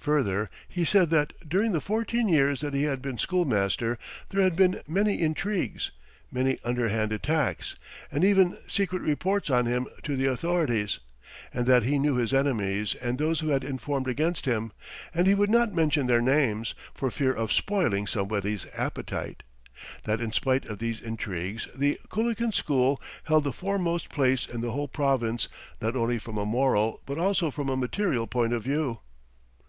[0.00, 3.98] Further he said that during the fourteen years that he had been schoolmaster
[4.28, 5.90] there had been many intrigues,
[6.30, 7.74] many underhand attacks,
[8.12, 11.00] and even secret reports on him to the authorities,
[11.52, 14.70] and that he knew his enemies and those who had informed against him,
[15.12, 19.42] and he would not mention their names, "for fear of spoiling somebody's appetite";
[20.04, 24.70] that in spite of these intrigues the Kulikin school held the foremost place in the
[24.70, 25.48] whole province
[25.82, 29.00] not only from a moral, but also from a material point of view."